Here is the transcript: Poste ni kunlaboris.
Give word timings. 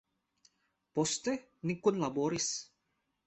Poste 0.99 1.35
ni 1.71 1.77
kunlaboris. 1.87 2.49